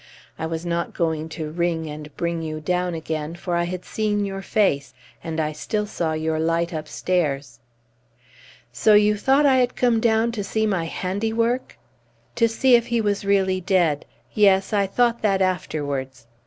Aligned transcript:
I 0.39 0.47
was 0.47 0.65
not 0.65 0.95
going 0.95 1.29
to 1.29 1.51
ring 1.51 1.87
and 1.87 2.17
bring 2.17 2.41
you 2.41 2.59
down 2.59 2.95
again, 2.95 3.35
for 3.35 3.55
I 3.55 3.65
had 3.65 3.85
seen 3.85 4.25
your 4.25 4.41
face, 4.41 4.95
and 5.23 5.39
I 5.39 5.51
still 5.51 5.85
saw 5.85 6.13
your 6.13 6.39
light 6.39 6.73
upstairs." 6.73 7.59
"So 8.73 8.95
you 8.95 9.15
thought 9.15 9.45
I 9.45 9.57
had 9.57 9.75
come 9.75 9.99
down 9.99 10.31
to 10.31 10.43
see 10.43 10.65
my 10.65 10.85
handiwork!" 10.85 11.77
"To 12.37 12.49
see 12.49 12.73
if 12.73 12.87
he 12.87 12.99
was 12.99 13.23
really 13.25 13.61
dead. 13.61 14.05
Yes, 14.33 14.73
I 14.73 14.87
thought 14.87 15.21
that 15.21 15.39
afterwards. 15.39 16.25